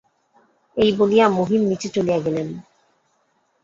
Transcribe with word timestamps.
এই 0.77 0.89
বলিয়া 0.97 1.25
মহিম 1.29 1.61
নীচে 1.61 1.87
চলিয়া 1.89 2.19
গেলেন। 2.19 2.47